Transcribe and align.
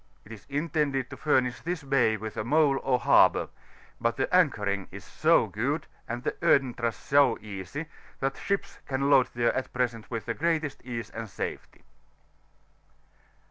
It 0.25 0.31
is 0.31 0.47
intended 0.49 1.11
to 1.11 1.15
Aimish 1.15 1.61
this 1.63 1.83
bay 1.83 2.17
with 2.17 2.35
a 2.35 2.43
mole 2.43 2.79
or 2.81 2.97
harbour; 2.97 3.49
but 3.99 4.17
the 4.17 4.35
anchoring 4.35 4.87
is 4.89 5.05
so 5.05 5.45
good, 5.45 5.85
and 6.07 6.23
the 6.23 6.43
entrance 6.43 6.95
so 6.95 7.37
easy, 7.37 7.85
that 8.19 8.35
ships 8.35 8.79
can 8.87 9.11
load 9.11 9.27
there 9.35 9.53
at 9.53 9.71
present 9.73 10.09
with 10.09 10.25
the 10.25 10.33
greatest 10.33 10.81
ease 10.83 11.11
and 11.11 11.29
safety. 11.29 11.83